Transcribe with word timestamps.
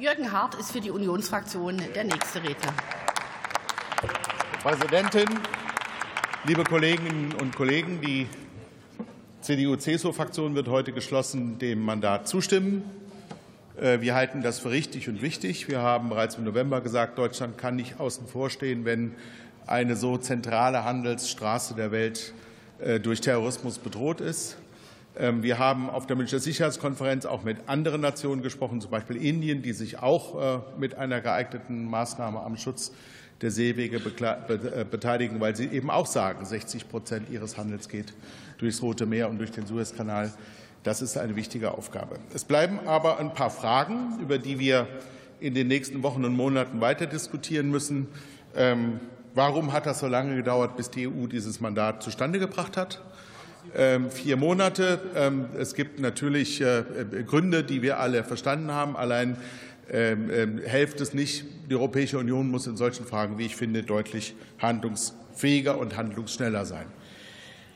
Jürgen 0.00 0.32
Hart 0.32 0.54
ist 0.54 0.72
für 0.72 0.80
die 0.80 0.90
Unionsfraktion 0.90 1.76
der 1.94 2.04
nächste 2.04 2.42
Redner. 2.42 2.72
Frau 4.62 4.70
Präsidentin, 4.70 5.28
liebe 6.44 6.64
Kolleginnen 6.64 7.34
und 7.34 7.54
Kollegen! 7.54 8.00
Die 8.00 8.26
CDU-CSU-Fraktion 9.42 10.54
wird 10.54 10.68
heute 10.68 10.92
geschlossen 10.92 11.58
dem 11.58 11.82
Mandat 11.82 12.28
zustimmen. 12.28 12.82
Äh, 13.78 14.00
wir 14.00 14.14
halten 14.14 14.40
das 14.40 14.60
für 14.60 14.70
richtig 14.70 15.06
und 15.10 15.20
wichtig. 15.20 15.68
Wir 15.68 15.80
haben 15.80 16.08
bereits 16.08 16.36
im 16.36 16.44
November 16.44 16.80
gesagt, 16.80 17.18
Deutschland 17.18 17.58
kann 17.58 17.76
nicht 17.76 18.00
außen 18.00 18.26
vor 18.26 18.48
stehen, 18.48 18.86
wenn 18.86 19.14
eine 19.66 19.96
so 19.96 20.16
zentrale 20.16 20.82
Handelsstraße 20.82 21.74
der 21.74 21.92
Welt 21.92 22.32
äh, 22.78 23.00
durch 23.00 23.20
Terrorismus 23.20 23.78
bedroht 23.78 24.22
ist. 24.22 24.56
Ähm, 25.18 25.42
wir 25.42 25.58
haben 25.58 25.90
auf 25.90 26.06
der 26.06 26.16
Münchner 26.16 26.38
Sicherheitskonferenz 26.38 27.26
auch 27.26 27.42
mit 27.42 27.68
anderen 27.68 28.00
Nationen 28.00 28.42
gesprochen, 28.42 28.80
zum 28.80 28.90
Beispiel 28.90 29.16
Indien, 29.16 29.62
die 29.62 29.72
sich 29.72 29.98
auch 29.98 30.40
äh, 30.40 30.58
mit 30.78 30.96
einer 30.96 31.20
geeigneten 31.20 31.84
Maßnahme 31.86 32.40
am 32.40 32.56
Schutz 32.56 32.92
der 33.40 33.50
Seewege 33.50 34.00
beteiligen, 34.00 35.40
weil 35.40 35.56
sie 35.56 35.66
eben 35.66 35.90
auch 35.90 36.04
sagen, 36.04 36.44
60 36.44 36.90
Prozent 36.90 37.30
ihres 37.30 37.56
Handels 37.56 37.88
geht 37.88 38.12
durchs 38.58 38.82
Rote 38.82 39.06
Meer 39.06 39.30
und 39.30 39.38
durch 39.38 39.50
den 39.50 39.66
Suezkanal. 39.66 40.30
Das 40.82 41.00
ist 41.00 41.16
eine 41.16 41.36
wichtige 41.36 41.72
Aufgabe. 41.72 42.16
Es 42.34 42.44
bleiben 42.44 42.80
aber 42.86 43.18
ein 43.18 43.32
paar 43.32 43.50
Fragen, 43.50 44.18
über 44.20 44.38
die 44.38 44.58
wir 44.58 44.86
in 45.40 45.54
den 45.54 45.68
nächsten 45.68 46.02
Wochen 46.02 46.24
und 46.24 46.34
Monaten 46.34 46.80
weiter 46.80 47.06
diskutieren 47.06 47.70
müssen. 47.70 48.08
Ähm, 48.54 49.00
warum 49.34 49.72
hat 49.72 49.86
das 49.86 50.00
so 50.00 50.06
lange 50.06 50.36
gedauert, 50.36 50.76
bis 50.76 50.90
die 50.90 51.08
EU 51.08 51.26
dieses 51.26 51.60
Mandat 51.60 52.02
zustande 52.02 52.38
gebracht 52.38 52.76
hat? 52.76 53.00
Ähm, 53.76 54.10
vier 54.10 54.36
Monate. 54.36 55.00
Ähm, 55.14 55.46
es 55.58 55.74
gibt 55.74 56.00
natürlich 56.00 56.60
äh, 56.60 56.82
Gründe, 57.26 57.62
die 57.62 57.82
wir 57.82 57.98
alle 57.98 58.24
verstanden 58.24 58.72
haben. 58.72 58.96
Allein 58.96 59.36
hilft 59.92 61.00
es 61.00 61.14
nicht. 61.14 61.44
Die 61.68 61.74
Europäische 61.74 62.16
Union 62.16 62.48
muss 62.48 62.68
in 62.68 62.76
solchen 62.76 63.04
Fragen, 63.04 63.38
wie 63.38 63.46
ich 63.46 63.56
finde, 63.56 63.82
deutlich 63.82 64.36
handlungsfähiger 64.60 65.78
und 65.78 65.96
handlungsschneller 65.96 66.64
sein. 66.64 66.86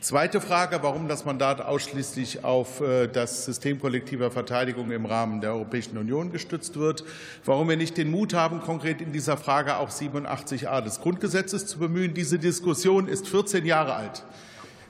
Zweite 0.00 0.40
Frage, 0.40 0.78
warum 0.80 1.08
das 1.08 1.26
Mandat 1.26 1.60
ausschließlich 1.60 2.42
auf 2.42 2.80
äh, 2.80 3.06
das 3.06 3.44
System 3.44 3.78
kollektiver 3.78 4.30
Verteidigung 4.30 4.92
im 4.92 5.04
Rahmen 5.04 5.42
der 5.42 5.52
Europäischen 5.52 5.98
Union 5.98 6.32
gestützt 6.32 6.78
wird, 6.78 7.04
warum 7.44 7.68
wir 7.68 7.76
nicht 7.76 7.98
den 7.98 8.10
Mut 8.10 8.32
haben, 8.32 8.62
konkret 8.62 9.02
in 9.02 9.12
dieser 9.12 9.36
Frage 9.36 9.76
auch 9.76 9.90
87a 9.90 10.80
des 10.80 11.02
Grundgesetzes 11.02 11.66
zu 11.66 11.78
bemühen. 11.78 12.14
Diese 12.14 12.38
Diskussion 12.38 13.08
ist 13.08 13.28
14 13.28 13.66
Jahre 13.66 13.92
alt. 13.92 14.24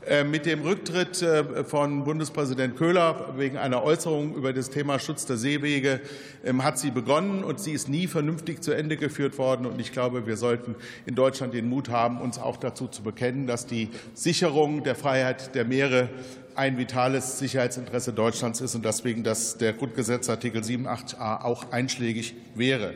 Äh, 0.06 0.24
mit 0.24 0.46
dem 0.46 0.62
Rücktritt 0.62 1.20
äh, 1.20 1.62
von 1.64 2.04
Bundespräsident 2.04 2.74
Köhler 2.74 3.34
wegen 3.36 3.58
einer 3.58 3.82
Äußerung 3.82 4.34
über 4.34 4.54
das 4.54 4.70
Thema 4.70 4.98
Schutz 4.98 5.26
der 5.26 5.36
Seewege 5.36 6.00
ähm, 6.42 6.64
hat 6.64 6.78
sie 6.78 6.90
begonnen, 6.90 7.44
und 7.44 7.60
sie 7.60 7.72
ist 7.72 7.90
nie 7.90 8.06
vernünftig 8.06 8.62
zu 8.62 8.72
Ende 8.72 8.96
geführt 8.96 9.36
worden. 9.36 9.66
Und 9.66 9.78
ich 9.78 9.92
glaube, 9.92 10.26
wir 10.26 10.38
sollten 10.38 10.74
in 11.04 11.16
Deutschland 11.16 11.52
den 11.52 11.68
Mut 11.68 11.90
haben, 11.90 12.22
uns 12.22 12.38
auch 12.38 12.56
dazu 12.56 12.88
zu 12.88 13.02
bekennen, 13.02 13.46
dass 13.46 13.66
die 13.66 13.90
Sicherung 14.14 14.84
der 14.84 14.94
Freiheit 14.94 15.54
der 15.54 15.66
Meere 15.66 16.08
ein 16.54 16.78
vitales 16.78 17.38
Sicherheitsinteresse 17.38 18.14
Deutschlands 18.14 18.62
ist 18.62 18.74
und 18.74 18.86
deswegen 18.86 19.22
dass 19.22 19.58
der 19.58 19.74
Grundgesetzartikel 19.74 20.62
87a 20.62 21.42
auch 21.42 21.72
einschlägig 21.72 22.34
wäre. 22.54 22.94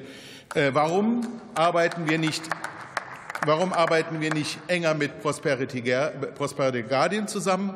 Äh, 0.55 0.71
warum 0.73 1.21
arbeiten 1.55 2.09
wir 2.09 2.19
nicht 2.19 2.43
Warum 3.47 3.75
arbeiten 3.75 4.23
wir 4.23 4.33
nicht 4.33 4.59
enger 4.69 4.95
mit 4.95 5.21
Prosperity 5.21 5.83
Guardian 6.83 7.29
zusammen? 7.29 7.75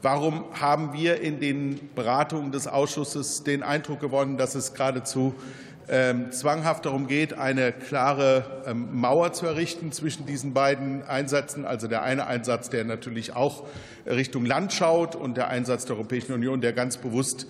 Warum 0.00 0.44
haben 0.58 0.94
wir 0.94 1.20
in 1.20 1.38
den 1.38 1.90
Beratungen 1.94 2.50
des 2.50 2.66
Ausschusses 2.66 3.44
den 3.44 3.62
Eindruck 3.62 4.00
gewonnen, 4.00 4.38
dass 4.38 4.54
es 4.54 4.72
geradezu 4.72 5.34
ähm, 5.90 6.32
zwanghaft 6.32 6.86
darum 6.86 7.08
geht, 7.08 7.34
eine 7.34 7.72
klare 7.72 8.62
ähm, 8.66 8.88
Mauer 8.98 9.34
zu 9.34 9.44
errichten 9.44 9.92
zwischen 9.92 10.24
diesen 10.24 10.54
beiden 10.54 11.02
Einsätzen. 11.02 11.66
Also 11.66 11.88
der 11.88 12.02
eine 12.02 12.26
Einsatz, 12.26 12.70
der 12.70 12.84
natürlich 12.84 13.36
auch 13.36 13.64
Richtung 14.06 14.46
Land 14.46 14.72
schaut, 14.72 15.14
und 15.14 15.36
der 15.36 15.48
Einsatz 15.48 15.84
der 15.84 15.96
Europäischen 15.96 16.32
Union, 16.32 16.62
der 16.62 16.72
ganz 16.72 16.96
bewusst 16.96 17.46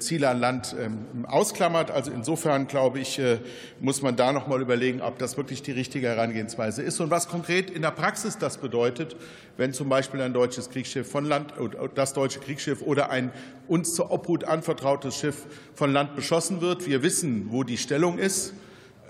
Ziele 0.00 0.28
an 0.28 0.40
Land 0.40 0.74
ähm, 0.78 1.24
ausklammert. 1.26 1.92
Also 1.92 2.10
insofern 2.10 2.66
glaube 2.66 2.98
ich, 2.98 3.20
äh, 3.20 3.38
muss 3.78 4.02
man 4.02 4.16
da 4.16 4.32
noch 4.32 4.48
mal 4.48 4.60
überlegen, 4.60 5.00
ob 5.00 5.18
das 5.18 5.36
wirklich 5.36 5.62
die 5.62 5.70
richtige 5.70 6.08
Herangehensweise 6.08 6.82
ist 6.82 6.98
und 6.98 7.08
was 7.10 7.28
konkret 7.28 7.70
in 7.70 7.82
der 7.82 7.92
Praxis 7.92 8.36
das 8.38 8.58
bedeutet, 8.58 9.14
wenn 9.56 9.72
zum 9.72 9.88
Beispiel 9.88 10.20
ein 10.22 10.32
deutsches 10.32 10.70
Kriegsschiff 10.70 11.08
von 11.08 11.24
Land, 11.24 11.54
das 11.94 12.14
deutsche 12.14 12.40
Kriegsschiff 12.40 12.82
oder 12.82 13.10
ein 13.10 13.30
uns 13.68 13.94
zur 13.94 14.10
Obhut 14.10 14.42
anvertrautes 14.42 15.16
Schiff 15.16 15.46
von 15.74 15.92
Land 15.92 16.16
beschossen 16.16 16.60
wird. 16.60 16.88
Wir 16.88 17.04
wissen, 17.04 17.46
wo 17.50 17.62
die 17.62 17.76
Stellung 17.76 18.18
ist. 18.18 18.54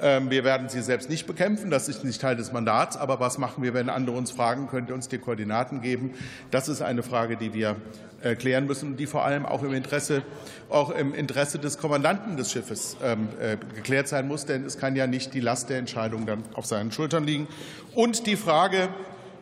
Ähm, 0.03 0.31
wir 0.31 0.44
werden 0.44 0.69
sie 0.69 0.83
selbst 0.83 1.11
nicht 1.11 1.27
bekämpfen. 1.27 1.71
Das 1.71 1.88
ist 1.88 2.05
nicht 2.05 2.21
Teil 2.21 2.37
des 2.37 2.53
Mandats. 2.53 2.97
Aber 2.97 3.21
was 3.21 3.38
machen 3.38 3.62
wir, 3.62 3.75
wenn 3.75 3.88
andere 3.88 4.16
uns 4.16 4.31
fragen, 4.31 4.69
könnt 4.69 4.88
ihr 4.88 4.94
uns 4.94 5.09
die 5.09 5.19
Koordinaten 5.19 5.81
geben? 5.81 6.15
Das 6.50 6.69
ist 6.69 6.83
eine 6.83 7.03
Frage, 7.03 7.37
die 7.37 7.53
wir 7.53 7.77
äh, 8.22 8.34
klären 8.34 8.66
müssen 8.66 8.93
und 8.93 8.97
die 8.97 9.06
vor 9.06 9.25
allem 9.25 9.47
auch 9.47 9.62
im 9.62 9.72
Interesse, 9.72 10.22
auch 10.69 10.91
im 10.91 11.15
Interesse 11.15 11.59
des 11.59 11.78
Kommandanten 11.78 12.37
des 12.37 12.53
Schiffes 12.53 12.97
ähm, 13.03 13.28
äh, 13.41 13.56
geklärt 13.75 14.09
sein 14.09 14.28
muss. 14.28 14.47
Denn 14.47 14.65
es 14.65 14.78
kann 14.78 14.97
ja 14.97 15.06
nicht 15.06 15.34
die 15.34 15.41
Last 15.41 15.71
der 15.71 15.78
Entscheidung 15.78 16.27
dann 16.27 16.44
auf 16.55 16.67
seinen 16.67 16.93
Schultern 16.93 17.25
liegen. 17.25 17.49
Und 17.94 18.27
die 18.27 18.37
Frage, 18.37 18.88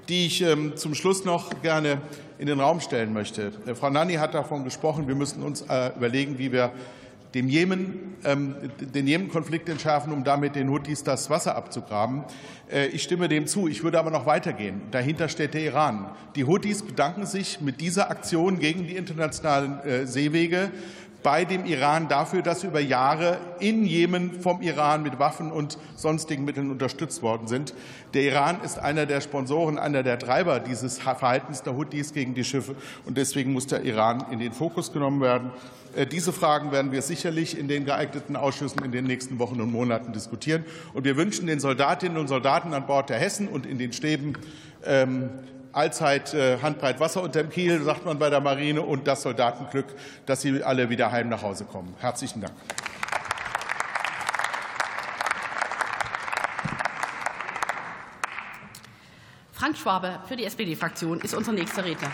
die 0.09 0.27
ich 0.27 0.43
ähm, 0.43 0.77
zum 0.77 0.95
Schluss 0.95 1.25
noch 1.25 1.61
gerne 1.61 2.01
in 2.39 2.47
den 2.47 2.61
Raum 2.61 2.81
stellen 2.81 3.13
möchte. 3.13 3.53
Äh, 3.67 3.75
Frau 3.75 3.91
Nanni 3.91 4.15
hat 4.15 4.35
davon 4.35 4.65
gesprochen, 4.65 5.09
wir 5.09 5.15
müssen 5.15 5.43
uns 5.43 5.63
überlegen, 5.97 6.39
wie 6.39 6.53
wir 6.53 6.73
dem 7.35 7.49
Jemen, 7.49 8.17
ähm, 8.25 8.55
den 8.81 9.07
Jemen-Konflikt 9.07 9.69
entschärfen, 9.69 10.13
um 10.13 10.25
damit 10.25 10.55
den 10.55 10.71
Houthis 10.71 11.03
das 11.03 11.29
Wasser 11.31 11.57
abzugraben. 11.57 12.25
Äh, 12.71 12.87
ich 12.87 13.03
stimme 13.03 13.29
dem 13.29 13.47
zu. 13.47 13.69
Ich 13.69 13.83
würde 13.83 13.99
aber 13.99 14.11
noch 14.11 14.27
weitergehen. 14.27 14.83
Dahinter 14.91 15.29
steht 15.29 15.55
der 15.55 15.63
Iran. 15.63 16.11
Die 16.37 16.45
Houthis 16.45 16.83
bedanken 16.83 17.27
sich 17.27 17.61
mit 17.61 17.81
dieser 17.81 18.11
Aktion 18.11 18.59
gegen 18.59 18.87
die 18.87 18.97
internationalen 18.97 19.81
äh, 19.81 20.07
Seewege 20.07 20.71
bei 21.29 21.45
dem 21.45 21.67
Iran 21.67 22.09
dafür, 22.09 22.41
dass 22.41 22.63
sie 22.63 22.69
über 22.69 22.81
Jahre 22.81 23.37
in 23.61 23.85
Jemen 23.85 24.41
vom 24.41 24.63
Iran 24.63 25.03
mit 25.03 25.19
Waffen 25.19 25.53
und 25.53 25.77
sonstigen 25.95 26.47
Mitteln 26.47 26.71
unterstützt 26.71 27.21
worden 27.21 27.49
sind. 27.49 27.75
Der 28.15 28.23
Iran 28.23 28.63
ist 28.63 28.79
einer 28.79 29.05
der 29.05 29.21
Sponsoren, 29.21 29.79
einer 29.79 30.03
der 30.03 30.19
Treiber 30.19 30.59
dieses 30.59 30.99
Verhaltens 30.99 31.63
der 31.63 31.77
Houthis 31.77 32.15
gegen 32.15 32.33
die 32.33 32.45
Schiffe. 32.45 32.77
Und 33.05 33.19
deswegen 33.19 33.53
muss 33.53 33.67
der 33.67 33.83
Iran 33.83 34.25
in 34.31 34.39
den 34.39 34.55
Fokus 34.55 34.91
genommen 34.91 35.21
werden. 35.21 35.51
Äh, 35.95 36.07
diese 36.07 36.33
Fragen 36.33 36.73
werden 36.73 36.93
wir 36.93 37.03
sicherlich 37.03 37.59
in 37.59 37.69
den 37.69 37.85
geeigneten 37.85 38.35
Ausschüssen 38.35 38.83
in 38.83 38.91
den 38.91 39.05
nächsten 39.05 39.39
Wochen 39.39 39.61
und 39.61 39.71
Monaten 39.71 40.15
diskutieren. 40.15 40.65
Und 40.95 41.05
wir 41.05 41.19
wünschen 41.19 41.47
den 41.47 41.61
Soldatinnen 41.61 42.17
und 42.17 42.29
Soldaten 42.29 42.73
an 42.73 42.87
Bord 42.87 43.11
der 43.11 43.19
Hessen 43.19 43.49
und 43.49 43.67
in 43.67 43.77
den 43.77 43.93
Stäben 43.93 44.33
ähm, 44.83 45.29
allzeit 45.73 46.35
äh, 46.35 46.59
handbreit 46.61 47.01
Wasser 47.01 47.23
unter 47.23 47.43
dem 47.43 47.51
Kiel, 47.51 47.83
sagt 47.83 48.05
man 48.05 48.19
bei 48.19 48.31
der 48.31 48.41
Marine, 48.41 48.83
und 48.83 49.07
das 49.07 49.23
Soldatenglück, 49.23 49.87
dass 50.27 50.43
sie 50.43 50.63
alle 50.63 50.91
wieder 50.91 51.13
heim 51.13 51.29
nach 51.29 51.43
Hause 51.43 51.65
kommen. 51.65 51.95
Herzlichen 51.99 52.41
Dank. 52.41 52.55
Frank 59.53 59.77
Schwabe 59.77 60.21
für 60.29 60.37
die 60.37 60.45
SPD-Fraktion 60.45 61.21
ist 61.21 61.35
unser 61.35 61.53
nächster 61.53 61.85
Redner. 61.85 62.11